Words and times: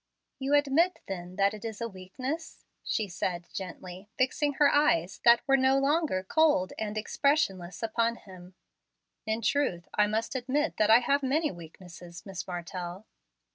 "You 0.39 0.55
admit, 0.55 0.97
then, 1.07 1.35
that 1.35 1.53
it 1.53 1.63
is 1.63 1.79
a 1.79 1.87
weakness?" 1.87 2.65
she 2.83 3.07
said 3.07 3.47
gently 3.53 4.09
fixing 4.17 4.53
her 4.53 4.73
eyes, 4.73 5.21
that 5.25 5.43
were 5.47 5.55
no 5.55 5.77
longer 5.77 6.23
cold 6.23 6.73
and 6.79 6.97
expressionless, 6.97 7.83
upon 7.83 8.15
him. 8.15 8.55
"In 9.27 9.43
truth, 9.43 9.87
I 9.93 10.07
must 10.07 10.33
admit 10.33 10.77
that 10.77 10.89
I 10.89 11.01
have 11.01 11.21
many 11.21 11.51
weaknesses, 11.51 12.25
Miss 12.25 12.47
Martell." 12.47 13.05